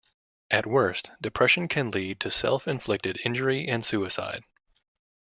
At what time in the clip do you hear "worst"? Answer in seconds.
0.65-1.11